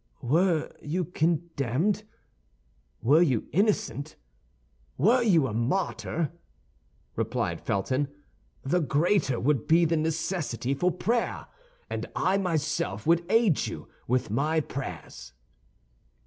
"Were 0.23 0.71
you 0.81 1.05
condemned, 1.05 2.05
were 3.03 3.21
you 3.21 3.47
innocent, 3.51 4.15
were 4.97 5.21
you 5.21 5.45
a 5.45 5.53
martyr," 5.53 6.31
replied 7.15 7.61
Felton, 7.61 8.07
"the 8.63 8.79
greater 8.79 9.39
would 9.39 9.67
be 9.67 9.85
the 9.85 9.97
necessity 9.97 10.73
for 10.73 10.89
prayer; 10.89 11.45
and 11.87 12.07
I 12.15 12.39
myself 12.39 13.05
would 13.05 13.23
aid 13.31 13.67
you 13.67 13.89
with 14.07 14.31
my 14.31 14.59
prayers." 14.59 15.33